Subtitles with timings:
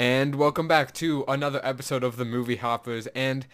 [0.00, 3.06] And welcome back to another episode of the Movie Hoppers.
[3.08, 3.46] And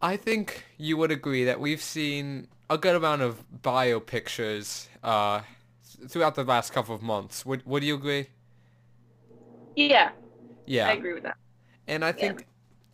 [0.00, 5.40] I think you would agree that we've seen a good amount of bio pictures uh,
[6.06, 7.44] throughout the last couple of months.
[7.44, 8.28] Would Would you agree?
[9.74, 10.10] Yeah,
[10.66, 10.86] Yeah.
[10.86, 11.36] I agree with that.
[11.88, 12.46] And I think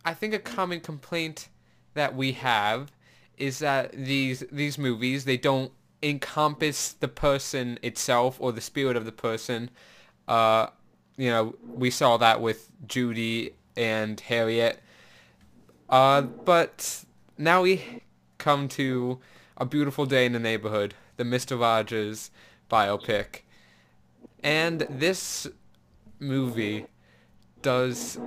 [0.03, 1.49] I think a common complaint
[1.93, 2.91] that we have
[3.37, 5.71] is that these these movies they don't
[6.01, 9.69] encompass the person itself or the spirit of the person.
[10.27, 10.69] Uh,
[11.17, 14.79] you know, we saw that with Judy and Harriet.
[15.89, 17.03] Uh, but
[17.37, 18.03] now we
[18.37, 19.19] come to
[19.57, 21.59] a beautiful day in the neighborhood, the Mr.
[21.59, 22.31] Rogers
[22.69, 23.41] biopic.
[24.43, 25.47] And this
[26.19, 26.87] movie
[27.61, 28.19] does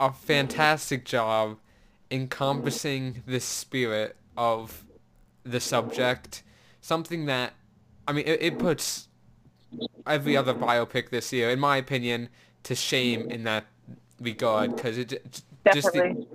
[0.00, 1.58] a fantastic job
[2.10, 4.84] encompassing the spirit of
[5.44, 6.42] the subject.
[6.80, 7.52] Something that,
[8.06, 9.07] I mean, it, it puts
[10.06, 12.28] every other biopic this year, in my opinion,
[12.64, 13.66] to shame in that
[14.20, 15.18] regard because it j-
[15.70, 16.26] just the,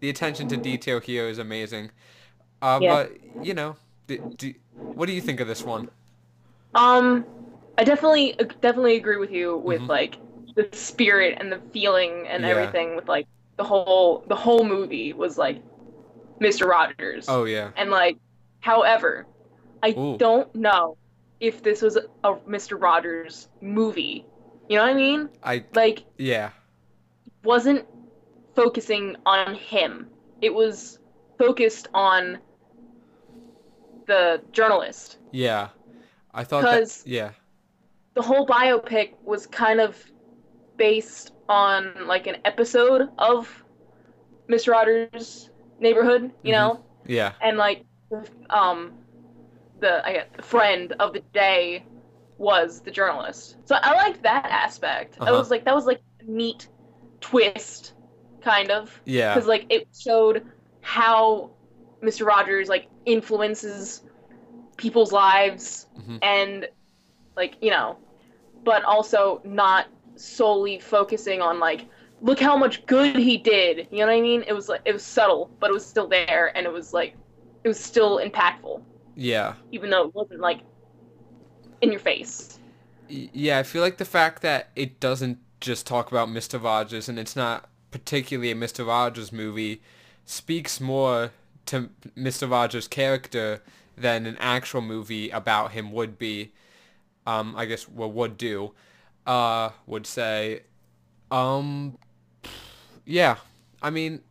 [0.00, 1.90] the attention to detail here is amazing.
[2.62, 2.88] Uh, Yeah.
[2.88, 3.76] But you know,
[4.06, 4.54] d do,
[4.94, 5.88] what do you think of this one?
[6.74, 7.26] Um,
[7.78, 9.88] I definitely definitely agree with you with Mhm.
[9.88, 10.18] like
[10.54, 12.50] the spirit and the feeling and Yeah.
[12.50, 15.62] everything with like the whole the whole movie was like
[16.40, 16.66] Mr.
[16.66, 17.26] Rogers.
[17.28, 18.16] Oh yeah, And like,
[18.60, 19.26] however,
[19.82, 20.16] I Ooh.
[20.18, 20.96] don't know
[21.42, 22.80] if this was a Mr.
[22.80, 24.24] Rogers movie.
[24.68, 25.28] You know what I mean?
[25.42, 26.50] I Like, yeah,
[27.42, 27.84] wasn't
[28.54, 30.06] focusing on him.
[30.40, 31.00] It was
[31.38, 32.38] focused on
[34.06, 35.18] the journalist.
[35.32, 35.68] yeah.
[36.34, 37.32] I thought that 'Cause- yeah,
[38.14, 40.02] The whole biopic was kind of
[40.76, 43.64] based on like an episode of
[44.48, 44.72] Mr.
[44.72, 46.56] Rogers' neighborhood, you Mhm.
[46.56, 46.84] know?
[47.06, 47.84] yeah, and like
[48.50, 48.92] um
[49.82, 51.84] the I guess, the friend of the day
[52.38, 53.58] was the journalist.
[53.66, 55.18] So I liked that aspect.
[55.26, 55.38] I Uh-huh.
[55.38, 56.68] was like that was like a neat
[57.20, 57.94] twist
[58.42, 60.44] kind of yeah, because like it showed
[60.82, 61.50] how
[62.02, 62.26] Mr.
[62.26, 64.02] Rogers like influences
[64.76, 66.18] people's lives Mhm.
[66.22, 66.68] and
[67.36, 67.98] like you know
[68.64, 71.86] but also not solely focusing on like
[72.22, 74.92] look how much good he did you know what i mean it was like it
[74.92, 77.16] was subtle but it was still there and it was like
[77.64, 78.82] it was still impactful
[79.14, 79.54] yeah.
[79.70, 80.60] even though it wasn't like
[81.80, 82.58] in your face
[83.08, 86.62] Yeah, I feel like the fact that it doesn't just talk about Mr.
[86.62, 88.86] Rogers and it's not particularly a Mr.
[88.86, 89.80] Rogers movie
[90.24, 91.30] speaks more
[91.66, 92.50] to Mr.
[92.50, 93.62] Rogers' character
[93.96, 96.52] than an actual movie about him would be.
[97.26, 98.72] Um, I guess well would do.
[99.26, 100.62] Uh, would say.
[101.30, 101.98] Um,
[103.04, 103.36] yeah,
[103.80, 104.22] I mean,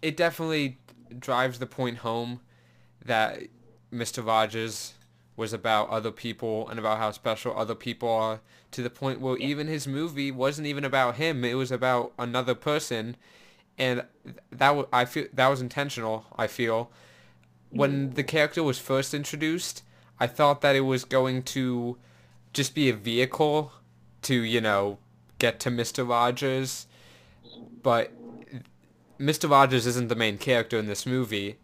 [0.00, 0.78] it definitely
[1.18, 2.40] drives the point home
[3.04, 3.42] that
[3.92, 4.26] Mr.
[4.26, 4.94] Rogers
[5.36, 9.36] was about other people and about how special other people are to the point where
[9.36, 13.16] even his movie wasn't even about him it was about another person
[13.78, 14.02] and
[14.50, 16.90] that w- I feel that was intentional I feel
[17.70, 18.14] when mm.
[18.14, 19.82] the character was first introduced
[20.18, 21.98] I thought that it was going to
[22.54, 23.72] just be a vehicle
[24.22, 24.98] to you know
[25.38, 26.08] get to Mr.
[26.08, 26.86] Rogers
[27.82, 28.10] but
[29.20, 29.50] Mr.
[29.50, 31.58] Rogers isn't the main character in this movie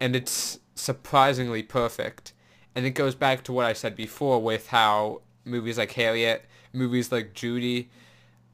[0.00, 2.32] and it's surprisingly perfect.
[2.74, 7.10] And it goes back to what I said before with how movies like Harriet, movies
[7.10, 7.88] like Judy,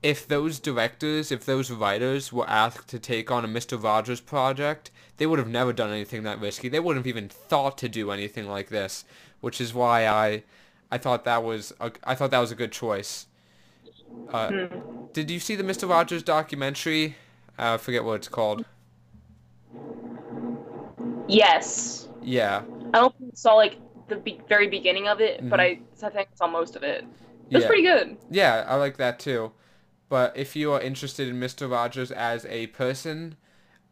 [0.03, 3.83] if those directors, if those writers were asked to take on a Mr.
[3.83, 6.69] Rogers project, they would have never done anything that risky.
[6.69, 9.05] They wouldn't have even thought to do anything like this,
[9.41, 10.43] which is why I
[10.91, 13.27] I thought that was a, I thought that was a good choice.
[14.33, 15.07] Uh, Hmm.
[15.13, 15.89] did you see the Mr.
[15.89, 17.17] Rogers documentary?
[17.59, 18.65] Uh, I forget what it's called.
[21.27, 22.63] yes Yeah.
[22.93, 23.77] i don't think I saw like
[24.09, 25.63] the be- very beginning of it but Mhm.
[25.63, 27.05] I, I think I saw most of it
[27.51, 27.67] it was yeah.
[27.69, 29.53] pretty good Yeah, I like that too.
[30.09, 31.71] But if you are interested in Mr.
[31.71, 33.37] Rogers as a person,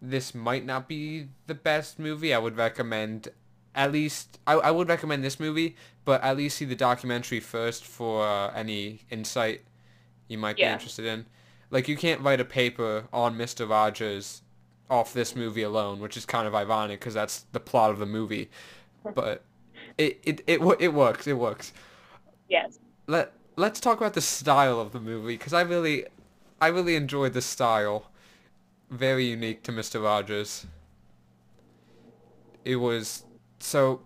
[0.01, 2.33] this might not be the best movie.
[2.35, 3.29] I would recommend
[3.75, 7.85] at least I, I would recommend this movie, but at least see the documentary first
[7.85, 9.63] for uh, any insight
[10.29, 11.27] you might be interested in.
[11.71, 13.69] Like you can't write a paper on Mr.
[13.69, 14.42] Rogers
[14.93, 18.07] off this movie alone, which is kind of ironic because that's the plot of the
[18.07, 18.51] movie.
[19.15, 19.43] But
[19.99, 21.27] it it it, it works.
[21.27, 21.73] It works
[22.53, 26.05] yes let let's talk about the style of the movie because I really
[26.61, 28.11] I really enjoyed the style.
[28.91, 30.03] Very unique to Mr.
[30.05, 30.67] Rogers.
[32.65, 33.25] It was
[33.59, 34.03] so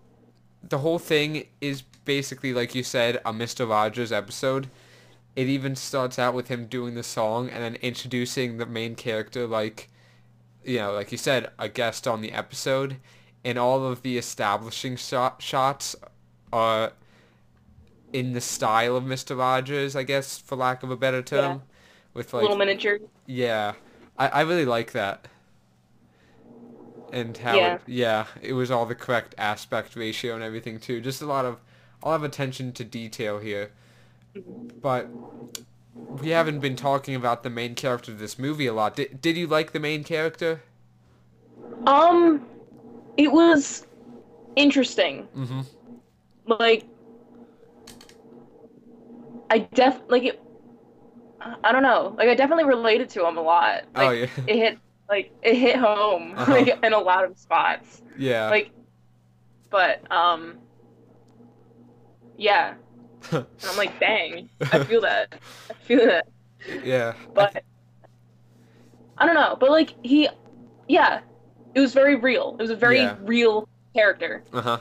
[0.63, 3.69] the whole thing is basically like you said a Mr.
[3.69, 4.69] Rogers episode.
[5.35, 9.45] It even starts out with him doing the song and then introducing the main character
[9.45, 9.89] like
[10.63, 12.97] you know, like you said, a guest on the episode
[13.43, 15.95] and all of the establishing shot shots
[16.51, 16.93] are
[18.13, 19.37] in the style of Mr.
[19.37, 21.57] Rogers, I guess, for lack of a better term.
[21.57, 21.59] yeah.
[22.13, 22.99] with like little miniature.
[23.25, 23.73] yeah,
[24.17, 25.27] I I really like that.
[27.13, 27.75] And how Yeah.
[27.75, 30.99] it, yeah, it was all the correct aspect ratio and everything too.
[30.99, 31.59] Just a lot of
[32.03, 33.71] a lot of attention to detail here.
[34.35, 34.79] Mm-hmm.
[34.81, 35.07] But
[36.21, 38.95] we haven't been talking about the main character of this movie a lot.
[38.95, 40.61] Did did you like the main character?
[41.85, 42.45] Um,
[43.17, 43.85] it was
[44.55, 45.27] interesting.
[45.35, 45.61] Mm-hmm.
[46.47, 46.85] Like,
[49.49, 50.41] I def like it.
[51.63, 52.15] I don't know.
[52.17, 53.83] Like, I definitely related to him a lot.
[53.95, 54.27] Like, oh yeah.
[54.47, 54.79] it hit
[55.09, 56.51] like it hit home Uh-huh.
[56.51, 58.01] like in a lot of spots.
[58.17, 58.49] yeah.
[58.49, 58.71] Like,
[59.69, 60.57] but um,
[62.37, 62.75] yeah.
[63.31, 65.35] And I'm like, dang, I feel that.
[65.69, 66.27] I feel that.
[66.83, 67.13] yeah.
[67.17, 67.63] I But
[69.17, 69.57] I don't know.
[69.59, 70.29] But like he,
[70.87, 71.21] yeah,
[71.75, 72.55] it was very real.
[72.59, 73.15] It was a very Yeah.
[73.21, 74.43] real character.
[74.53, 74.79] Uh huh.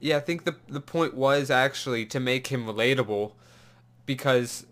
[0.00, 3.32] Yeah, I think the the point was actually to make him relatable,
[4.04, 4.66] because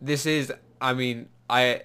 [0.00, 1.82] this is, I mean, I,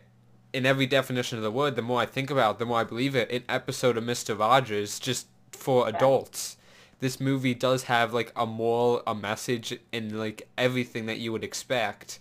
[0.54, 2.84] in every definition of the word, the more I think about, it, the more I
[2.86, 3.30] believe it.
[3.32, 6.56] An episode of Mister Rogers just for adults.
[7.00, 11.44] This movie does have like a moral, a message, and like everything that you would
[11.44, 12.20] expect,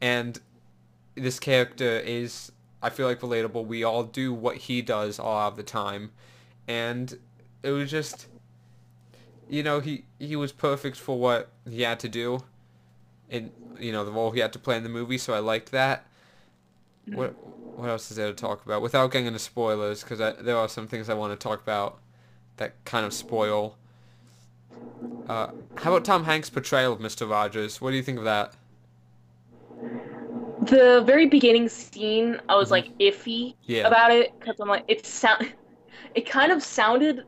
[0.00, 0.40] and
[1.14, 3.66] this character is, I feel like relatable.
[3.66, 6.12] We all do what he does all of the time,
[6.66, 7.18] and
[7.62, 8.26] it was just
[9.48, 12.42] you know he he was perfect for what he had to do
[13.30, 15.72] and you know the role he had to play in the movie so i liked
[15.72, 16.06] that.
[17.08, 17.18] Mm-hmm.
[17.18, 17.34] What
[17.78, 18.82] what else is there to talk about?
[18.82, 21.98] Without getting into spoilers because there are some things i want to talk about
[22.56, 23.76] that kind of spoil
[25.28, 27.80] uh, how about tom hanks portrayal of mr rogers?
[27.80, 28.54] What do you think of that?
[30.62, 33.86] The very beginning scene, I was like iffy yeah.
[33.86, 35.52] about it because I'm like, it sound,
[36.14, 37.24] it kind of sounded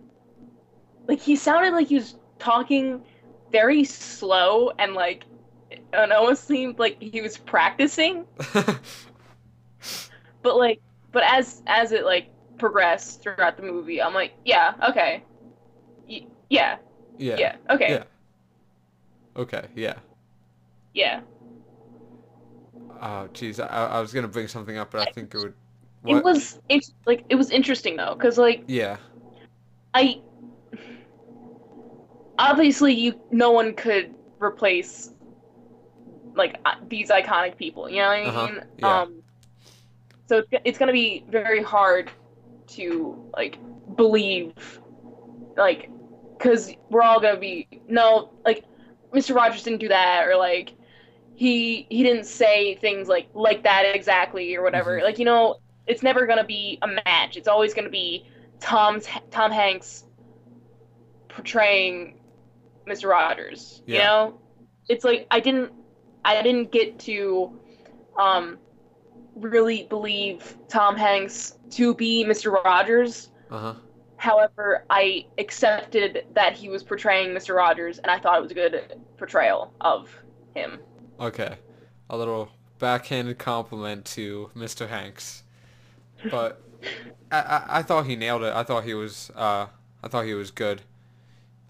[1.09, 3.03] like he sounded like he was talking
[3.51, 5.25] very slow and like,
[5.71, 8.27] it almost seemed like he was practicing.
[10.43, 10.81] But like,
[11.13, 15.23] but as as it like progressed throughout the movie, I'm like, yeah, okay,
[16.09, 16.79] y- yeah,
[17.21, 18.05] yeah yeah, okay, Yeah.
[19.37, 19.95] okay yeah
[20.95, 21.21] yeah.
[23.03, 25.55] oh jeez I, I was gonna bring something up but i think it would
[26.07, 28.97] It was it, like it was interesting though, because like yeah
[29.95, 30.21] I
[32.39, 35.13] obviously you no one could replace
[36.35, 36.57] like
[36.89, 37.89] these iconic people.
[37.89, 38.63] You know what I Uh-huh, mean?
[38.79, 39.03] yeah.
[39.03, 39.23] Um,
[40.29, 42.11] so it's, it's gonna be very hard
[42.69, 43.59] to like
[43.97, 44.53] believe,
[45.57, 45.91] like,
[46.41, 48.65] because we're all gonna be no like
[49.13, 49.35] Mr.
[49.35, 50.73] Rogers didn't do that or like
[51.35, 54.99] he he didn't say things like like that exactly or whatever.
[54.99, 55.05] Mhm.
[55.05, 55.57] Like you know,
[55.87, 57.37] it's never gonna be a match.
[57.37, 58.27] It's always gonna be
[58.59, 60.05] Tom's Tom Hanks
[61.29, 62.19] portraying
[62.87, 63.11] Mr.
[63.11, 63.83] Rogers.
[63.87, 64.41] You know,
[64.89, 65.73] it's like I didn't
[66.25, 67.59] I didn't get to
[68.19, 68.59] um
[69.35, 72.53] really believe Tom Hanks to be Mr.
[72.53, 73.31] Rogers.
[73.51, 73.75] uh-huh
[74.21, 77.55] However, I accepted that he was portraying Mr.
[77.57, 80.15] Rogers, and I thought it was a good portrayal of
[80.55, 80.79] him.
[81.19, 81.57] Okay,
[82.11, 84.87] a little backhanded compliment to Mr.
[84.87, 85.43] Hanks,
[86.31, 86.61] but
[87.33, 88.53] I, I, I thought he nailed it.
[88.55, 89.69] I thought he was uh
[90.03, 90.83] I thought he was good.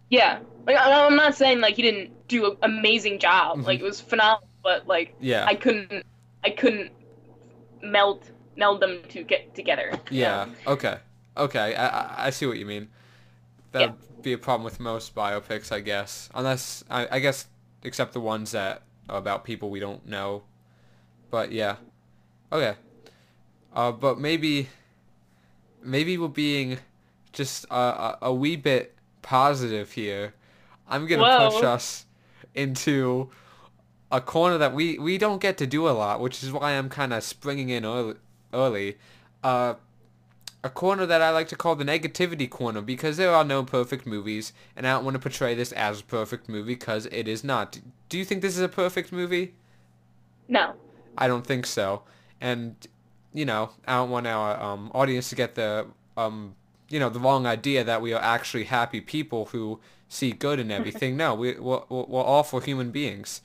[0.08, 3.58] Yeah, like I'm not saying like he didn't do an amazing job.
[3.58, 3.66] Mhm.
[3.66, 6.04] Like it was phenomenal, but like Yeah, I couldn't,
[6.42, 6.90] I couldn't
[7.80, 9.92] meld meld them to get together.
[10.10, 10.46] yeah.
[10.66, 10.72] know?
[10.72, 10.98] Okay,
[11.44, 11.74] okay.
[11.74, 12.88] I, I see what you mean.
[13.72, 16.28] That'd be a problem with most biopics, I guess.
[16.34, 17.46] Unless I I guess
[17.82, 20.42] except the ones that are about people we don't know.
[21.30, 21.76] But yeah,
[22.52, 22.74] okay.
[23.72, 24.68] Uh, but maybe
[25.82, 26.78] maybe we're being
[27.32, 30.34] just a, a, a wee bit positive here.
[30.88, 32.06] I'm gonna push us
[32.54, 33.30] into
[34.10, 36.88] a corner that we, we don't get to do a lot, which is why I'm
[36.88, 38.14] kind of springing in early.
[38.52, 38.98] early.
[39.42, 39.74] Uh,
[40.62, 44.06] a corner that I like to call the negativity corner because there are no perfect
[44.06, 47.42] movies, and I don't want to portray this as a perfect movie because it is
[47.42, 47.78] not.
[48.08, 49.54] Do you think this is a perfect movie?
[50.48, 50.74] No.
[51.16, 52.02] I don't think so.
[52.40, 52.76] And
[53.32, 55.86] you know, I don't want our um, audience to get the
[56.16, 56.56] um,
[56.88, 60.70] you know, the wrong idea that we are actually happy people who see good in
[60.78, 61.16] everything.
[61.16, 63.40] no, we we're, we're awful human beings.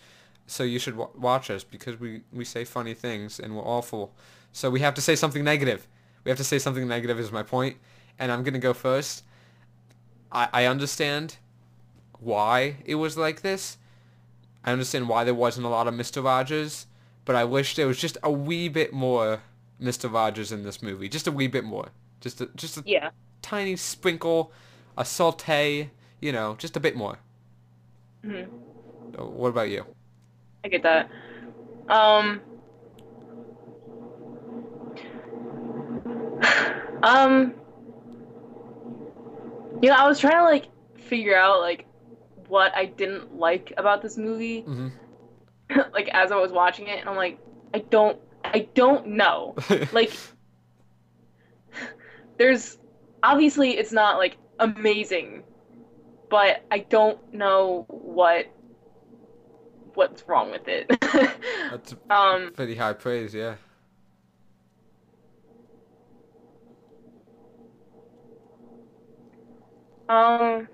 [0.47, 4.13] So you should w- watch us because we we say funny things and we're awful.
[4.51, 5.87] So we have to say something negative.
[6.25, 7.77] We have to say something negative is my point,
[8.19, 9.23] and I'm gonna go first.
[10.31, 11.37] I I understand
[12.19, 13.77] why it was like this.
[14.63, 16.23] I understand why there wasn't a lot of Mr.
[16.23, 16.87] Rogers,
[17.25, 19.43] but I wish there was just a wee bit more
[19.79, 20.09] Mr.
[20.09, 21.07] Rogers in this movie.
[21.09, 21.89] Just a wee bit more.
[22.21, 23.11] Just a, just a Yeah.
[23.43, 24.51] tiny sprinkle,
[24.97, 27.19] a saute, you know, just a bit more.
[28.23, 28.43] hmm
[29.17, 29.85] What about you?
[30.63, 31.09] I get that.
[31.89, 32.41] Um,
[37.05, 37.53] Um,
[39.79, 41.85] you know, I was trying to like figure out like
[42.47, 44.87] what I didn't like about this movie, hmm
[45.93, 47.39] like as I was watching it, and I'm like,
[47.75, 49.55] I don't, I don't know.
[49.91, 50.13] Like,
[52.37, 52.77] there's
[53.21, 55.43] obviously it's not like amazing,
[56.29, 58.47] but I don't know what
[59.93, 60.89] what's wrong with it.
[61.69, 63.55] That's um, pretty high praise, yeah.
[70.07, 70.67] Um,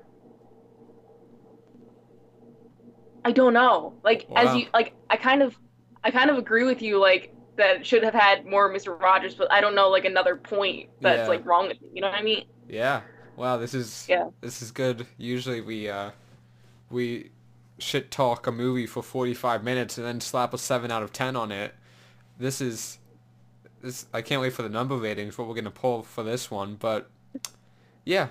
[3.24, 3.94] I don't know.
[4.04, 4.42] Like Wow.
[4.44, 5.58] as you like, I kind of,
[6.04, 7.00] I kind of agree with you.
[7.00, 10.90] Like that should have had more Mister Rogers, but I don't know like another point
[11.02, 11.28] that's Yeah.
[11.28, 11.90] like wrong with it.
[11.94, 12.46] You know what I mean?
[12.68, 13.02] Yeah.
[13.36, 14.30] Wow, this is Yeah.
[14.42, 15.08] this is good.
[15.18, 16.12] Usually we uh
[16.90, 17.32] we
[17.80, 21.36] shit talk a movie for 45 minutes and then slap a 7 out of 10
[21.36, 21.76] on it.
[22.40, 23.00] This is
[23.82, 26.52] this I can't wait for the number ratings what we're going to pull for this
[26.52, 27.10] one, but
[28.06, 28.30] yeah,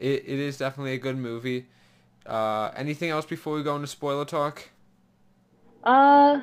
[0.00, 1.66] it it is definitely a good movie.
[2.26, 4.70] Uh anything else before we go into spoiler talk?
[5.84, 6.40] Uh,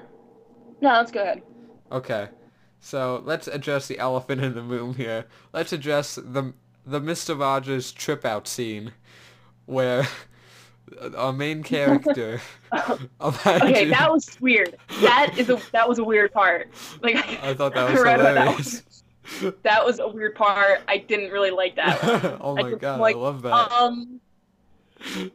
[0.82, 1.44] no, let's go ahead.
[1.92, 2.30] Okay.
[2.80, 5.26] So, let's address the elephant in the room here.
[5.54, 6.54] Let's address the
[6.86, 7.38] the Mr.
[7.38, 8.94] Rogers trip out scene
[9.66, 10.08] where
[11.18, 12.40] our main character
[13.22, 14.78] okay, that was weird.
[15.02, 16.70] That is a that was a weird part.
[17.02, 18.84] Like I thought that was read about that hilarious.
[19.64, 20.82] That was a weird part.
[20.88, 22.00] I didn't really like that.
[22.42, 23.72] Oh I my just, god, like, I love that.
[23.72, 24.22] Um,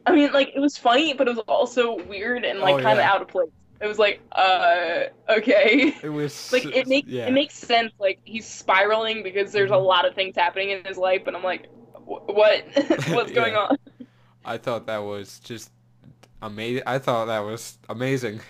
[0.05, 2.99] I mean, like it was funny, but it was also weird and like Oh, kind
[2.99, 3.11] of yeah.
[3.13, 3.49] out of place.
[3.81, 5.93] It was like, uh, okay.
[6.01, 7.25] it was like it makes yeah.
[7.25, 7.93] it makes sense.
[7.99, 9.81] Like he's spiraling because there's a Mhm.
[9.81, 11.67] lot of things happening in his life, and I'm like,
[12.05, 12.65] what?
[13.07, 13.69] What's going Yeah.
[13.69, 13.77] on?
[14.45, 15.71] I thought that was just
[16.41, 16.83] amazing.
[16.87, 18.41] I thought that was amazing.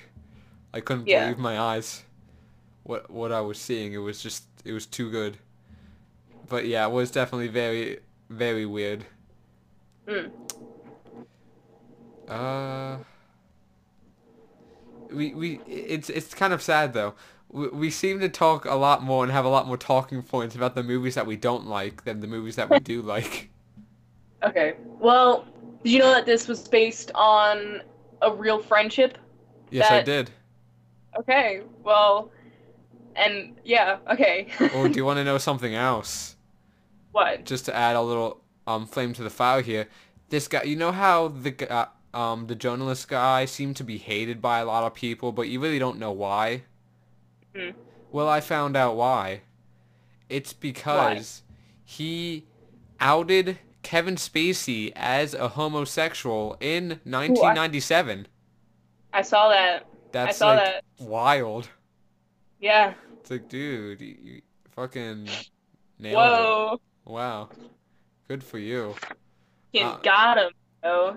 [0.73, 2.03] I couldn't believe my eyes.
[2.83, 5.37] What what I was seeing, it was just it was too good.
[6.49, 7.99] But yeah, it was definitely very
[8.29, 9.05] very weird.
[10.07, 10.31] Mm.
[12.27, 12.97] Uh
[15.11, 17.13] we we it's it's kind of sad though.
[17.49, 20.55] We, we seem to talk a lot more and have a lot more talking points
[20.55, 23.49] about the movies that we don't like than the movies that we do like.
[24.43, 24.75] Okay.
[24.99, 25.45] Well,
[25.83, 27.81] did you know that this was based on
[28.21, 29.17] a real friendship?
[29.69, 30.31] Yes, I did.
[31.17, 31.61] Okay.
[31.83, 32.31] Well,
[33.15, 33.97] and yeah.
[34.11, 34.47] Okay.
[34.75, 36.35] Or do you want to know something else?
[37.11, 37.45] what?
[37.45, 39.87] just to add a little um flame to the fire here,
[40.29, 43.97] this guy, you know how the gu- uh, um the journalist guy seemed to be
[43.97, 46.63] hated by a lot of people, but you really don't know why.
[47.55, 47.71] Hmm.
[48.11, 49.41] Well, I found out why.
[50.29, 51.43] It's because
[51.83, 52.45] he
[52.99, 58.27] outed Kevin Spacey as a homosexual in 1997.
[59.13, 59.85] I saw that.
[60.11, 60.83] That's saw like that.
[60.99, 61.69] wild.
[62.59, 62.93] Yeah.
[63.23, 64.41] It's like, dude, you, you
[64.75, 65.29] fucking
[65.97, 66.73] nailed Whoa.
[66.73, 67.09] it.
[67.09, 67.47] Wow.
[68.27, 68.95] Good for you.
[69.71, 70.51] You Uh, got him.
[70.83, 71.15] Oh.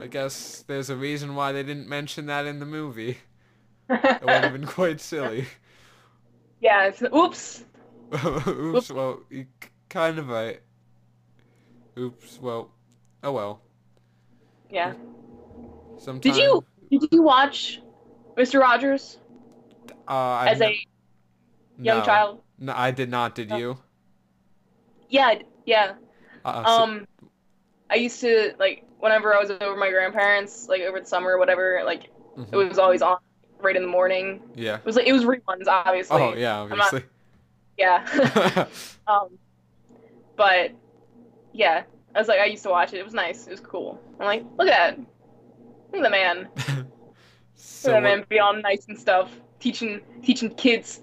[0.00, 3.18] I guess there's a reason why they didn't mention that in the movie.
[3.90, 5.46] It would have been quite silly.
[6.60, 6.86] yeah.
[6.86, 7.64] It's, oops.
[8.12, 9.46] Oops, well, you
[9.88, 10.60] kind of right.
[11.96, 12.72] Oops, well,
[13.22, 13.62] oh well.
[14.68, 14.94] Yeah.
[15.98, 17.80] Sometime, Did you did you watch
[18.36, 18.60] Mr.
[18.60, 19.18] Rogers
[20.08, 20.76] uh, I as a
[21.80, 22.04] young no.
[22.04, 22.40] child?
[22.58, 23.56] No, I did not, did No.
[23.56, 23.78] you?
[25.08, 25.34] Yeah.
[25.66, 25.94] Yeah.
[26.44, 27.06] Uh, so- Um,
[27.90, 31.38] I used to like whenever I was over my grandparents, like over the summer or
[31.38, 31.82] whatever.
[31.84, 33.18] Like mhm, it was always on
[33.60, 34.40] right in the morning.
[34.54, 34.76] yeah.
[34.76, 36.20] It was like it was reruns, obviously.
[36.22, 37.04] Oh, yeah, not- obviously.
[37.76, 38.66] Yeah.
[39.08, 39.30] um,
[40.36, 40.70] but
[41.52, 41.82] yeah,
[42.14, 42.98] I was like, I used to watch it.
[42.98, 43.46] It was nice.
[43.46, 44.00] It was cool.
[44.20, 45.06] I'm like, look at that.
[45.92, 46.48] Look at the man.
[46.56, 46.86] Look
[47.56, 51.00] so, at the what- man be all nice and stuff, teaching teaching kids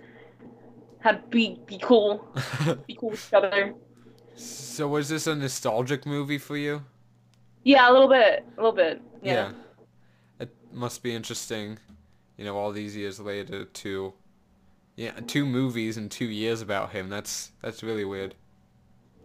[0.99, 2.27] how to be be cool,
[2.87, 3.73] be cool with each other.
[4.35, 6.83] so was this a nostalgic movie for you?
[7.63, 9.01] Yeah, a little bit, a little bit.
[9.21, 9.51] Yeah.
[10.39, 11.79] It must be interesting,
[12.37, 14.13] you know, all these years later to
[14.95, 17.09] yeah, two movies in 2 years about him.
[17.09, 18.35] That's that's really weird.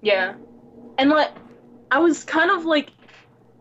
[0.03, 0.35] Yeah.
[0.99, 1.31] And like,
[1.91, 2.91] I was kind of like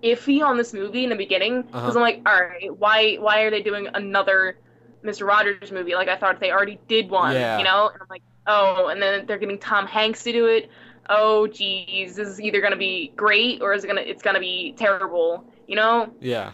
[0.03, 1.99] iffy on this movie in the beginning because Uh-huh.
[1.99, 4.57] I'm like, all right, why why are they doing another
[5.03, 5.27] Mr.
[5.27, 5.95] Rogers movie?
[5.95, 7.57] Like I thought they already did one, Yeah.
[7.57, 7.89] you know?
[7.89, 10.69] And I'm like, oh, and then they're getting Tom Hanks to do it.
[11.09, 14.73] Oh, geez, this is either gonna be great or is it gonna it's gonna be
[14.77, 16.13] terrible, you know?
[16.19, 16.51] Yeah.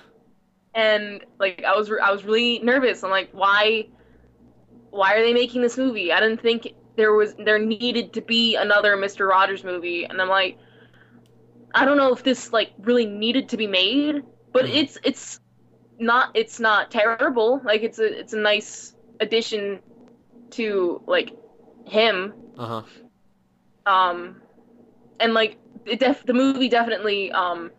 [0.74, 3.04] And like I was I was really nervous.
[3.04, 3.88] I'm like, why
[4.89, 6.12] why are they making this movie?
[6.12, 9.27] I didn't think there was there needed to be another Mr.
[9.27, 10.06] Rogers movie.
[10.06, 10.58] And I'm like
[11.75, 14.24] I don't know if this like really needed to be made,
[14.54, 14.75] but Mhm.
[14.75, 15.39] it's it's
[16.00, 17.62] not it's not terrible.
[17.63, 19.80] Like it's a it's a nice addition
[20.51, 21.32] to like
[21.86, 22.34] him.
[22.58, 22.84] Uh-huh.
[23.86, 24.42] Um
[25.20, 27.72] and like it def- the movie definitely um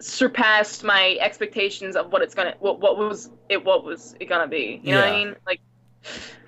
[0.00, 4.48] surpassed my expectations of what it's gonna what, what was it what was it gonna
[4.48, 5.60] be you know what i mean like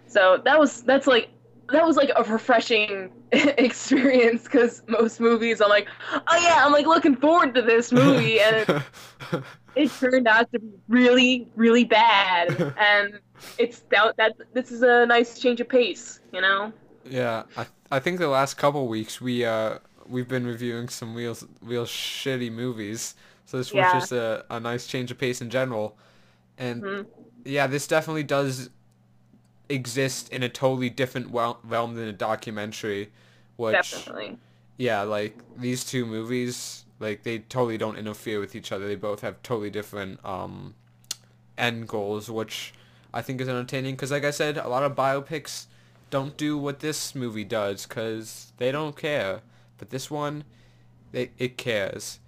[0.06, 1.28] so that was that's like
[1.72, 6.86] that was like a refreshing experience because most movies i'm like oh yeah i'm like
[6.86, 8.68] looking forward to this movie and it,
[9.74, 13.20] it turned out to be really really bad and
[13.58, 16.72] it's that, that this is a nice change of pace you know
[17.04, 21.36] yeah, I I think the last couple weeks we uh we've been reviewing some real
[21.60, 23.14] real shitty movies.
[23.44, 23.82] So this Yeah.
[23.82, 25.96] was just a, a nice change of pace in general.
[26.58, 27.06] And Mhm.
[27.44, 28.70] yeah, this definitely does
[29.72, 33.10] exist in a totally different realm than a documentary,
[33.56, 34.38] which definitely
[34.76, 38.86] yeah, like these two movies, like they totally don't interfere with each other.
[38.86, 40.74] They both have totally different um
[41.58, 42.74] end goals, which
[43.14, 43.94] I think is entertaining.
[43.94, 45.66] Because like I said, a lot of biopics
[46.10, 49.40] don't do what this movie does because they don't care.
[49.78, 50.44] But this one,
[51.12, 52.18] they it cares.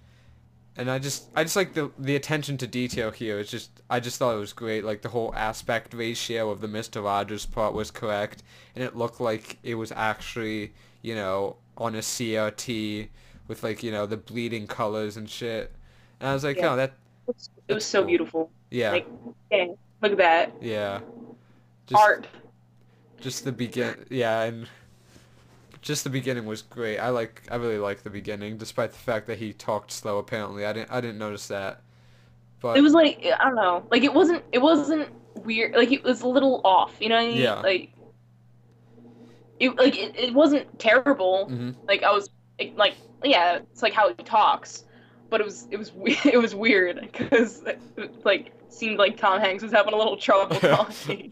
[0.77, 3.39] And I just I just like the the attention to detail here.
[3.39, 4.83] It's just I just thought it was great.
[4.83, 8.43] Like the whole aspect ratio of the Mister Rogers part was correct,
[8.75, 13.07] and it looked like it was actually you know on a CRT
[13.47, 15.71] with like you know the bleeding colors and shit.
[16.19, 16.73] And I was like, Yeah.
[16.73, 16.93] oh that
[17.67, 18.07] it was so cool.
[18.07, 19.07] beautiful yeah Like,
[19.51, 19.65] yeah,
[20.01, 20.99] look at that yeah.
[21.87, 22.27] Just, art
[23.19, 24.67] just the begin yeah and
[25.85, 29.27] just the beginning was great i like i really like the beginning despite the fact
[29.27, 31.81] that he talked slow apparently i didn't i didn't notice that
[32.59, 36.03] but it was like I don't know, like it wasn't it wasn't weird, like it
[36.03, 37.37] was a little off, you know what I mean?
[37.37, 37.53] Yeah.
[37.55, 37.91] Like
[39.59, 41.45] it like it, it wasn't terrible.
[41.47, 44.85] hmm Like I was it, like yeah, it's like how he talks,
[45.29, 45.91] but it was it was
[46.25, 47.63] it was weird because
[48.23, 51.31] like seemed like Tom Hanks was having a little trouble talking.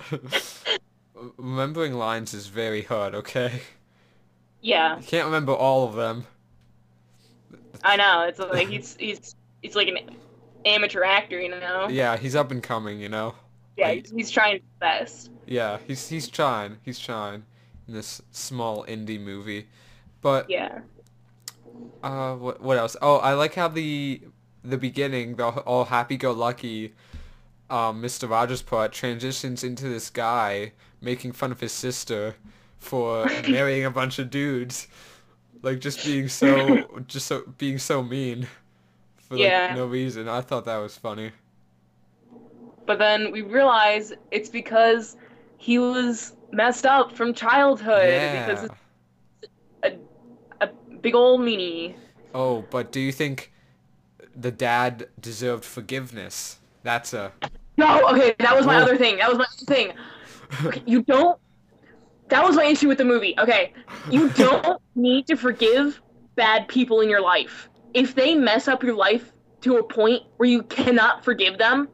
[1.37, 3.61] remembering lines is very hard okay
[4.63, 6.25] yeah, you can't remember all of them
[7.83, 8.21] I know.
[8.27, 9.97] It's like he's he's he's like an
[10.65, 11.87] amateur actor, you know?
[11.89, 13.35] yeah he's up and coming you know
[13.77, 15.29] Yeah, like- he's, he's trying his best.
[15.45, 17.43] yeah he's he's trying he's trying
[17.87, 19.67] in this small indie movie
[20.21, 20.79] but Yeah.
[22.03, 22.95] Uh, what what else?
[23.01, 24.21] Oh, I like how the
[24.63, 26.93] the beginning, the all happy-go-lucky,
[27.69, 28.29] um, Mr.
[28.29, 30.71] Rogers part transitions into this guy
[31.01, 32.35] making fun of his sister
[32.83, 34.87] for marrying a bunch of dudes,
[35.61, 38.47] like just being so just so being so mean
[39.17, 39.73] for like Yeah.
[39.75, 40.27] no reason.
[40.29, 41.31] I thought that was funny.
[42.85, 45.15] But then we realize it's because
[45.57, 48.69] he was messed up from childhood because
[49.83, 49.91] Yeah.
[49.91, 49.97] it's
[50.61, 50.67] a
[51.01, 51.95] big old meanie.
[52.33, 53.51] Oh, but do you think
[54.35, 56.59] the dad deserved forgiveness?
[56.83, 57.31] That's a
[57.77, 58.83] No, okay, that was my Whoa.
[58.83, 59.17] other thing.
[59.17, 59.93] That was my other thing.
[60.65, 61.39] Okay, you don't.
[62.33, 63.35] That was my issue with the movie.
[63.37, 63.73] Okay,
[64.09, 66.01] you don't need to forgive
[66.33, 67.69] bad people in your life.
[67.93, 71.89] If they mess up your life to a point where you cannot forgive them,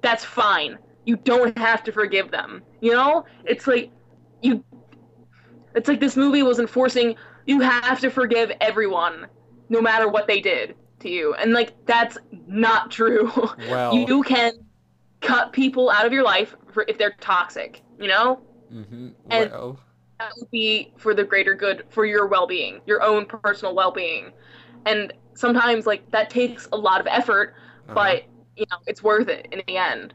[0.00, 0.78] that's fine.
[1.04, 2.62] You don't have to forgive them.
[2.80, 3.90] You know, it's like
[4.40, 4.64] you.
[5.74, 9.26] It's like this movie was enforcing you have to forgive everyone,
[9.68, 13.30] no matter what they did to you, and like that's not true.
[13.68, 13.94] well.
[13.94, 14.52] you can
[15.20, 19.78] cut people out of your life for if they're toxic you know hmm and- Well.
[20.18, 24.32] that would be for the greater good for your well-being your own personal well-being
[24.86, 27.54] and sometimes like that takes a lot of effort
[27.88, 27.94] uh-huh.
[27.94, 28.24] but
[28.56, 30.14] you know it's worth it in the end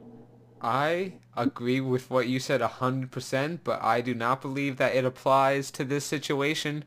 [0.62, 4.96] I agree with what you said a hundred percent, but I do not believe that
[4.96, 6.84] it applies to this situation.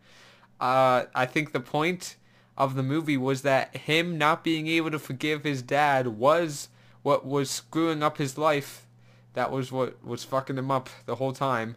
[0.60, 2.16] Uh, I think the point
[2.58, 6.68] of the movie was that him not being able to forgive his dad was
[7.02, 8.86] what was screwing up his life.
[9.34, 11.76] That was what was fucking him up the whole time.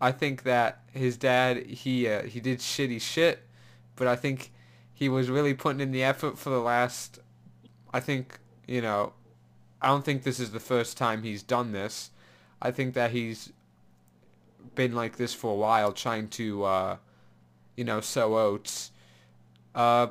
[0.00, 3.40] I think that his dad he uh, he did shitty shit,
[3.96, 4.52] but I think
[4.92, 7.18] he was really putting in the effort for the last.
[7.92, 9.12] I think you know
[9.82, 12.10] I don't think this is the first time he's done this.
[12.60, 13.52] I think that he's
[14.74, 16.96] been like this for a while, trying to, uh,
[17.76, 18.92] you know, sow oats.
[19.74, 20.08] Uh,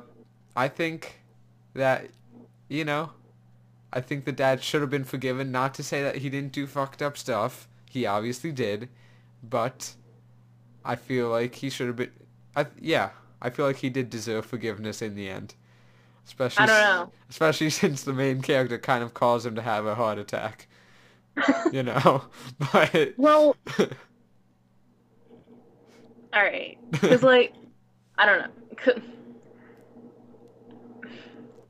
[0.56, 1.20] I think
[1.74, 2.08] that,
[2.68, 3.10] you know,
[3.92, 5.50] I think the dad should have been forgiven.
[5.50, 7.68] Not to say that he didn't do fucked up stuff.
[7.88, 8.88] He obviously did,
[9.42, 9.94] but
[10.84, 12.12] I feel like he should have been.
[12.54, 13.10] I yeah,
[13.42, 15.54] I feel like he did deserve forgiveness in the end.
[16.26, 19.86] Especially i don't know Especially since the main character kind of caused him to have
[19.86, 20.68] a heart attack.
[21.72, 22.24] You know?
[22.72, 23.56] But well
[26.32, 27.54] all right because like
[28.18, 29.02] i don't know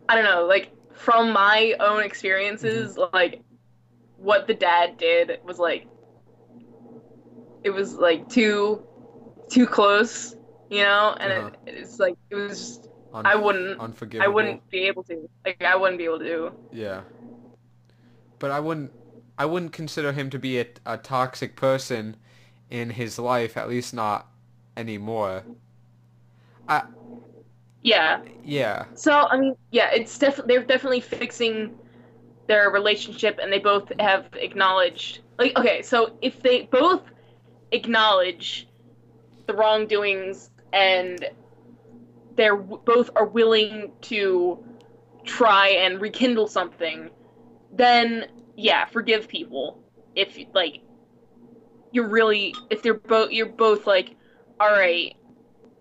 [0.09, 3.43] I don't know like from my own experiences like
[4.17, 5.87] what the dad did was like
[7.65, 8.83] it was like too
[9.49, 10.37] too close
[10.71, 11.51] you know, and Uh-huh.
[11.67, 12.59] it, it's like it was.
[12.59, 13.81] Just, Un- I wouldn't.
[13.81, 14.25] unforgivable.
[14.25, 15.29] I wouldn't be able to.
[15.45, 16.53] Like I wouldn't be able to.
[16.73, 17.01] Yeah.
[18.39, 18.93] But I wouldn't
[19.37, 22.17] I wouldn't consider him to be a, a toxic person
[22.71, 24.29] in his life, at least not
[24.77, 25.43] anymore.
[26.69, 26.85] I
[27.83, 28.23] Yeah.
[28.45, 28.87] yeah.
[28.95, 31.79] So I mean, yeah, it's definitely they're definitely fixing
[32.47, 35.21] their relationship, and they both have acknowledged.
[35.39, 37.03] Like, okay, so if they both
[37.73, 38.69] acknowledge
[39.47, 41.25] the wrongdoings and
[42.37, 44.59] they're both are willing to
[45.25, 47.11] try and rekindle something,
[47.73, 49.83] then yeah, forgive people.
[50.15, 50.81] If like
[51.93, 54.17] you're really if they're both you're both like,
[54.59, 55.17] all right,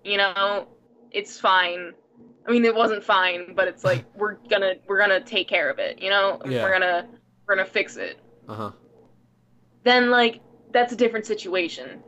[0.04, 0.68] you know,
[1.12, 1.94] it's fine.
[2.48, 5.80] I mean, it wasn't fine, but it's like we're gonna we're gonna take care of
[5.80, 6.02] it.
[6.02, 6.64] You know, Yeah.
[6.64, 7.08] we're gonna
[7.48, 8.20] we're gonna fix it.
[8.48, 8.72] Uh-huh.
[9.84, 10.42] Then like
[10.72, 12.02] that's a different situation.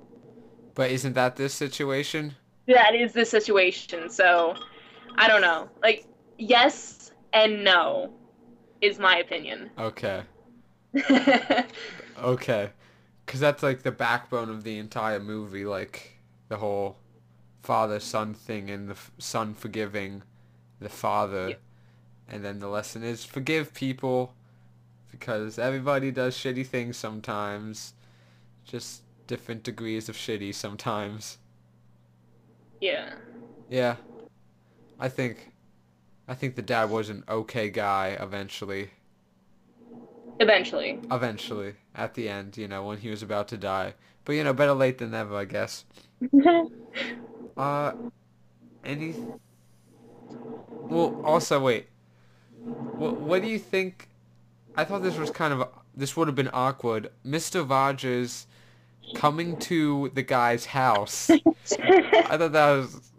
[0.74, 2.36] But isn't that this situation?
[2.68, 4.10] That is the situation.
[4.10, 4.56] So
[5.16, 5.70] I don't know.
[5.84, 6.06] Like
[6.38, 8.14] yes and no
[8.82, 9.70] is my opinion.
[9.80, 10.24] Okay.
[12.22, 12.70] Okay.
[13.26, 16.18] Cuz that's like the backbone of the entire movie like
[16.50, 16.98] the whole
[17.62, 20.24] father son thing and the son forgiving
[20.80, 21.50] the father.
[21.50, 21.56] Yeah.
[22.28, 24.34] And then the lesson is forgive people
[25.12, 27.94] because everybody does shitty things sometimes.
[28.64, 31.38] Just different degrees of shitty sometimes.
[32.80, 33.14] yeah.
[33.70, 33.96] Yeah.
[35.00, 35.52] I think
[36.28, 38.92] I think the dad was an okay guy eventually.
[40.40, 41.00] Eventually.
[41.12, 41.74] Eventually.
[41.96, 43.94] At the end, you know, when he was about to die.
[44.26, 45.86] But you know, better late than never, I guess.
[47.58, 47.94] Uh
[48.84, 49.16] any
[50.30, 51.88] Well, also wait.
[52.64, 54.10] What what do you think
[54.76, 57.12] I thought this was kind of this would have been awkward.
[57.26, 57.70] Mr.
[57.70, 58.48] Rogers
[59.16, 61.30] coming to the guy's house.
[61.30, 63.12] I thought that was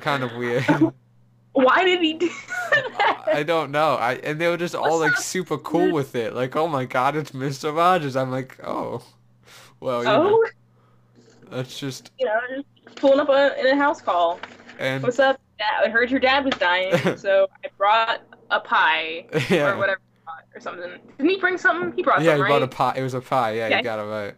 [0.00, 0.64] kind of weird.
[1.52, 2.30] Why did he do
[2.70, 3.24] that?
[3.34, 3.94] I don't know.
[3.94, 6.34] I and they were just all like super cool with it.
[6.34, 7.74] Like, oh my god, it's Mr.
[7.74, 8.16] Rogers.
[8.16, 9.02] I'm like, oh,
[9.80, 10.48] well, you know, Oh,
[11.50, 14.38] that's just you know, just pulling up a, in a house call.
[14.78, 15.40] and What's up?
[15.58, 15.84] Dad?
[15.84, 20.24] I heard your dad was dying, so I brought a pie yeah, or whatever he
[20.24, 20.90] brought, or something.
[21.18, 21.92] Didn't he bring something?
[21.96, 22.94] He brought yeah, he something, bought a pie.
[22.96, 23.52] It was a pie.
[23.52, 23.76] Yeah, Yeah.
[23.78, 24.34] you got it right.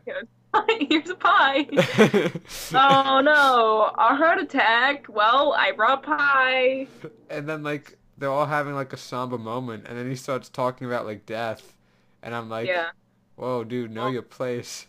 [0.90, 1.66] Here's a pie.
[2.74, 5.06] oh no, a heart attack.
[5.08, 6.86] Well, I brought pie.
[7.30, 10.86] and then like they're all having like a somber moment, and then he starts talking
[10.86, 11.74] about like death,
[12.22, 12.90] and I'm like, yeah.
[13.36, 14.86] whoa, dude, know your place.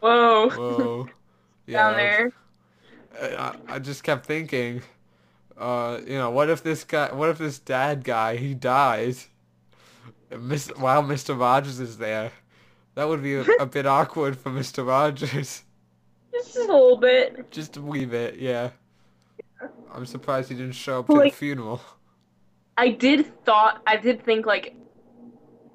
[0.00, 0.50] Whoa.
[0.50, 1.08] Whoa.
[1.68, 2.32] Down there.
[3.20, 4.82] I, I just kept thinking,
[5.56, 9.28] uh, you know, what if this guy, what if this dad guy, he dies,
[10.36, 11.38] Miss, while Mr.
[11.38, 12.32] Rogers is there?
[12.94, 14.86] That would be a, a bit awkward for Mr.
[14.86, 15.62] Rogers.
[16.32, 17.50] Just a little bit.
[17.50, 18.70] Just a wee bit, yeah.
[19.92, 21.80] I'm surprised he didn't show up to the funeral.
[22.76, 24.76] I did thought I did think like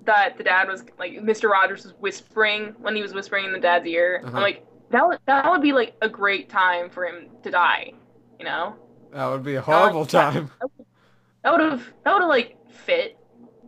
[0.05, 1.49] that the dad was like Mr.
[1.49, 4.21] Rogers was whispering when he was whispering in the dad's ear.
[4.23, 4.37] Uh-huh.
[4.37, 7.93] I'm like that would that would be like a great time for him to die,
[8.39, 8.75] you know?
[9.11, 10.51] That would be a horrible time.
[11.43, 13.17] That would have that would have like fit,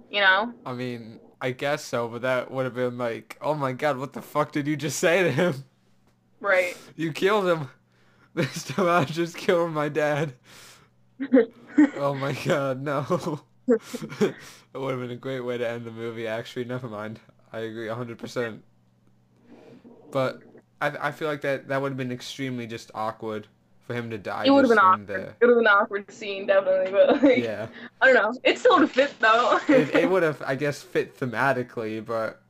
[0.10, 0.54] you know?
[0.65, 4.13] I mean, I guess so, but that would have been like, oh my god, what
[4.13, 5.65] the fuck did you just say to him?
[6.39, 6.75] Right.
[6.95, 7.69] You killed him.
[8.36, 9.06] This Mr.
[9.08, 10.34] just killed my dad.
[11.97, 13.01] Oh my god, no.
[13.67, 14.34] that
[14.73, 16.63] would have been a great way to end the movie, actually.
[16.63, 17.19] Never mind.
[17.51, 18.60] I agree 100%.
[20.12, 20.41] But
[20.81, 23.47] I, I feel like that, that would have been extremely just awkward
[23.81, 25.07] for him to die it would have been awkward.
[25.07, 25.35] there.
[25.39, 27.67] It would have been an awkward scene, definitely, but like, Yeah.
[28.01, 28.39] I don't know.
[28.43, 29.59] It still would have fit though.
[29.69, 32.41] It, it would have, I guess, fit thematically, but,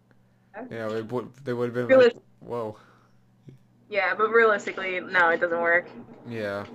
[0.72, 2.78] you know, it would, they would have been like, whoa.
[3.90, 5.88] yeah, but realistically, no, it doesn't work.
[6.30, 6.66] Yeah.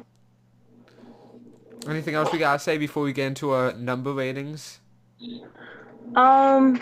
[1.88, 4.80] Anything else we gotta say before we get into our number ratings?
[6.14, 6.80] Um.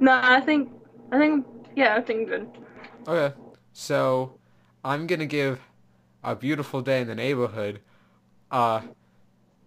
[0.00, 0.70] No, I think,
[1.12, 2.48] I think, yeah, I think good.
[3.06, 3.34] Okay.
[3.72, 4.38] So,
[4.84, 5.60] I'm gonna give
[6.24, 7.80] A Beautiful Day in the Neighborhood,
[8.50, 8.80] uh,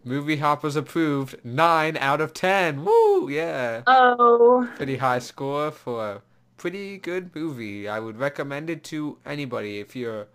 [0.04, 2.86] Movie Hoppers approved, 9 out of 10.
[2.86, 3.30] Woo!
[3.30, 3.84] Yeah.
[3.86, 6.22] Oh, Pretty high score for a
[6.58, 7.88] pretty good movie.
[7.88, 10.28] I would recommend it to anybody if you're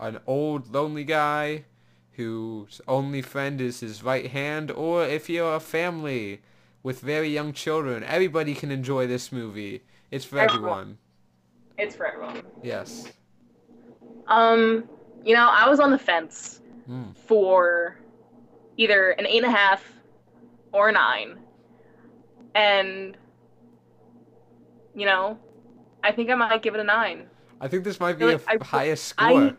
[0.00, 1.64] an old, lonely guy
[2.12, 6.42] whose only friend is his right hand, or if you're a family
[6.82, 8.02] with very young children.
[8.02, 9.82] Everybody can enjoy this movie.
[10.10, 10.98] It's for Everyone.
[11.78, 12.42] It's for everyone.
[12.62, 13.12] Yes.
[14.26, 14.84] Um,
[15.24, 17.16] you know, I was on the fence Mm.
[17.16, 17.96] for
[18.76, 19.84] either an eight and a half
[20.72, 21.38] or a nine,
[22.56, 23.16] and
[24.94, 25.38] you know,
[26.02, 27.28] I think I might give it a nine.
[27.60, 29.56] I think this might be a like I- highest score.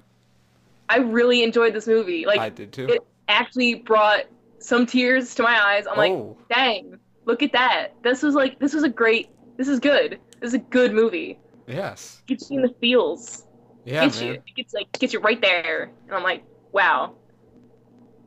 [0.90, 2.26] I really enjoyed this movie.
[2.26, 2.88] Like I did too.
[2.88, 3.00] it
[3.30, 4.26] actually brought
[4.60, 5.86] some tears to my eyes.
[5.90, 7.94] I'm like, oh, dang, look at that.
[8.04, 9.30] This was like this was a great.
[9.56, 10.20] This is good.
[10.42, 11.40] This is a good movie.
[11.68, 12.22] Yes.
[12.28, 13.46] Gets you in the feels.
[13.86, 14.34] Yeah, gets man.
[14.34, 14.54] you.
[14.56, 15.92] Gets like gets you right there.
[16.08, 17.16] And I'm like, wow.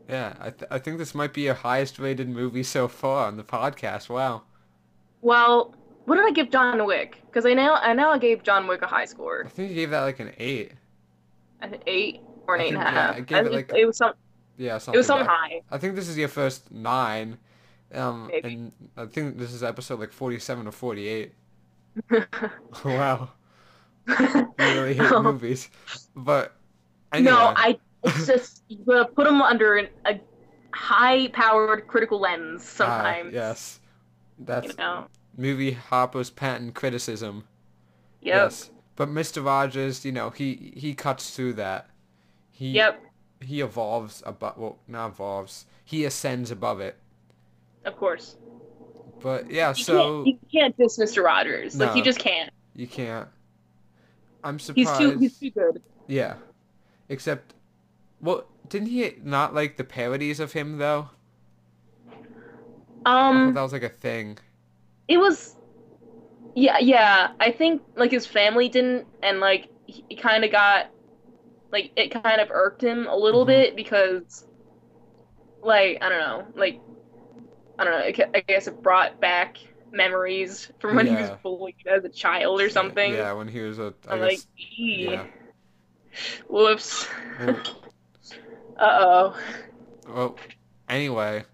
[0.09, 3.37] Yeah, I, th- I think this might be your highest rated movie so far on
[3.37, 4.09] the podcast.
[4.09, 4.43] Wow.
[5.21, 7.21] Well, what did I give John Wick?
[7.27, 9.45] Because I now I know I gave John Wick a high score.
[9.45, 10.73] I think you gave that like an 8.
[11.63, 13.17] I think eight or an I eight and a think, yeah, half.
[13.17, 14.13] I gave it, like, it was some.
[14.59, 15.61] Yeah, something It was something like- high.
[15.71, 17.39] I think this is your first 9.
[17.95, 18.49] Um, Maybe.
[18.55, 21.33] and I think this is episode like 47 or 48.
[22.85, 23.31] wow.
[24.09, 25.71] You really hate no, movies.
[26.15, 26.55] But
[27.13, 27.79] anyway, no, I.
[28.05, 30.21] It's just you put them under an, a
[30.73, 33.35] high-powered critical lens ah, sometimes.
[33.35, 33.81] yes.
[34.39, 35.07] That's You know.
[35.37, 37.45] movie Hopper's patent criticism.
[38.21, 38.35] Yep.
[38.35, 38.71] Yes.
[38.95, 39.45] But Mr.
[39.45, 41.89] Rogers, you know, he he cuts through that.
[42.51, 43.03] He Yep.
[43.41, 45.67] he evolves above well, not evolves.
[45.85, 46.97] He ascends above it.
[47.85, 48.37] Of course.
[49.21, 51.25] But yeah, You so can't, you can't diss Mr.
[51.25, 51.77] Rogers.
[51.77, 52.51] Like you just can't.
[52.75, 53.29] you can't
[54.45, 55.01] I'm He's surprised.
[55.01, 55.19] too.
[55.19, 55.83] He's too good.
[56.07, 56.35] Yeah.
[57.09, 57.55] Except
[58.21, 61.11] well, didn't he not like the parodies of him though?
[63.05, 63.55] Um.
[63.55, 64.39] that was like a thing.
[65.09, 65.55] it was
[66.57, 70.91] yeah yeah i think like his family didn't and like he, kind of got
[71.71, 73.49] like it kind of irked him a little Mhm.
[73.49, 74.47] bit because
[75.63, 76.81] like i don't know like
[77.79, 79.59] i don't know I guess it brought back
[79.93, 83.79] memories from when he was bullied as a child or something Yeah, when he was
[83.79, 84.47] a I i'm guess like
[84.99, 85.27] yeah.
[86.49, 87.07] whoops
[88.79, 89.35] uh-oh
[90.07, 90.37] Well,
[90.89, 91.45] anyway,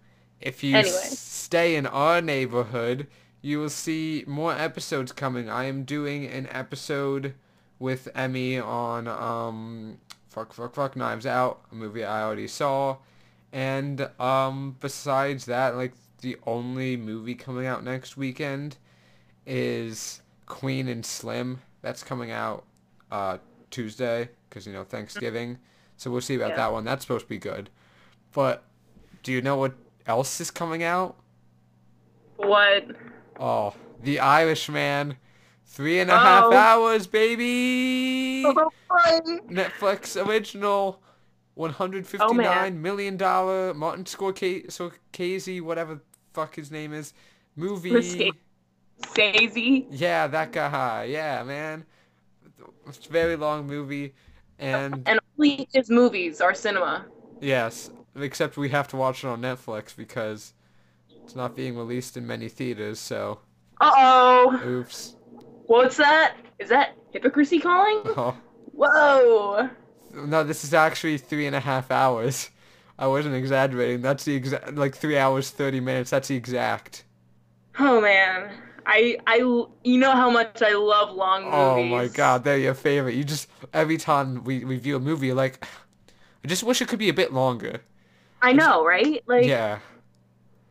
[0.41, 0.81] if you Anyway.
[0.81, 3.07] s- stay in our neighborhood,
[3.41, 5.49] you will see more episodes coming.
[5.49, 7.35] I am doing an episode
[7.79, 12.99] with Emmy on um fuck fuck fuck Knives Out, a movie I already saw.
[13.53, 18.79] And um besides that, like the only movie coming out next weekend
[19.47, 21.61] is Queen and Slim.
[21.83, 22.65] That's coming out
[23.11, 23.39] uh
[23.71, 25.59] Tuesday cuz you know Thanksgiving.
[25.97, 26.57] So we'll see about Yeah.
[26.57, 26.85] that one.
[26.85, 27.69] That's supposed to be good.
[28.33, 28.65] But
[29.23, 29.75] do you know what
[30.07, 31.17] else is coming out?
[32.37, 32.85] what
[33.39, 35.17] Oh, The Irishman.
[35.65, 36.53] Three and a half Oh.
[36.53, 38.45] hours, baby!
[38.47, 38.71] oh,
[39.49, 41.03] Netflix original.
[41.55, 46.01] One hundred fifty-nine million dollar Martin Scorsese, whatever
[46.33, 47.13] fuck his name is,
[47.57, 47.91] movie.
[47.91, 49.87] Scorsese.
[49.91, 51.05] Yeah, that guy.
[51.05, 51.85] Yeah, man.
[52.87, 54.15] It's a very long movie,
[54.59, 57.07] and And only his movies are cinema.
[57.41, 60.53] yes, except we have to watch it on Netflix because
[61.25, 62.99] it's not being released in many theaters.
[62.99, 63.39] So,
[63.81, 64.61] Uh-oh.
[64.67, 65.17] oops.
[65.67, 66.37] What's that?
[66.59, 68.03] Is that hypocrisy calling?
[68.17, 68.37] Oh.
[68.73, 69.69] Whoa.
[70.15, 72.51] No, this is actually three and a half hours.
[73.03, 74.01] I wasn't exaggerating.
[74.01, 76.11] That's the exact, like three hours, 30 minutes.
[76.11, 77.03] That's the exact.
[77.77, 78.53] Oh man.
[78.87, 81.57] I I you know how much I love long movies.
[81.57, 83.17] Oh my god, they're your favorite.
[83.17, 85.67] You just, every time we review a movie, you're like,
[86.45, 87.81] I just wish it could be a bit longer.
[88.41, 89.21] I know, right?
[89.27, 89.81] Like yeah.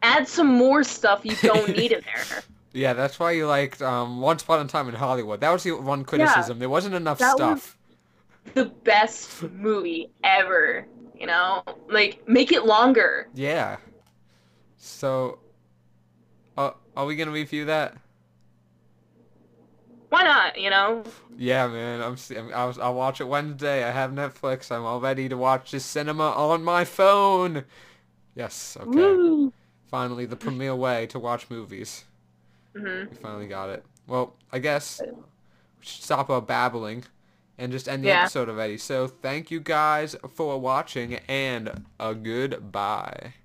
[0.02, 2.44] add some more stuff you don't need in there.
[2.72, 5.42] Yeah, that's why you liked um, Once Upon a Time in Hollywood.
[5.42, 6.60] That was the one criticism.
[6.60, 7.78] There wasn't enough stuff.
[8.54, 10.88] The best movie ever,
[11.22, 11.64] you know?
[11.88, 13.30] Like make it longer.
[13.36, 13.78] Yeah.
[14.78, 15.38] So,
[16.58, 17.96] uh, are we gonna review that?
[20.10, 21.04] Why not, you know?
[21.38, 22.02] Yeah, man.
[22.02, 22.18] I'm.
[22.54, 23.84] i was I'll watch it Wednesday.
[23.86, 24.70] I have Netflix.
[24.72, 27.64] I'm all ready to watch this cinema on my phone.
[28.36, 28.76] Yes.
[28.80, 28.90] Okay.
[28.90, 29.54] Woo.
[29.90, 32.06] Finally, the premier way to watch movies.
[32.76, 33.10] Mhm.
[33.10, 33.86] We finally got it.
[34.08, 35.14] Well, I guess we
[35.82, 37.06] should stop our babbling
[37.62, 38.22] and just end the Yeah.
[38.24, 38.78] episode already.
[38.78, 43.36] So thank you guys for watching and a goodbye.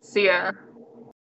[0.00, 0.52] See ya.